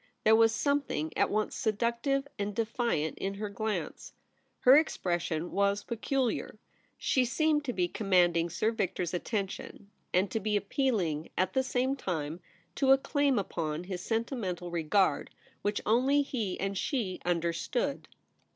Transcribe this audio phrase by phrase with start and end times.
[0.23, 4.13] There was something at once seductive and defiant in her glance.
[4.61, 6.57] Her ex pression was peculiar.
[6.97, 11.95] She seemed to be commanding Sir Victor's attention, and to be appealing, at the same
[11.95, 12.39] time,
[12.77, 15.29] to a claim upon his sentimental regard,
[15.61, 18.07] which only he and she understood.